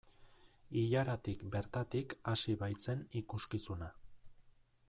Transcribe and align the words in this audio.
Ilaratik 0.83 1.43
bertatik 1.57 2.17
hasi 2.33 2.57
baitzen 2.65 3.07
ikuskizuna. 3.23 3.95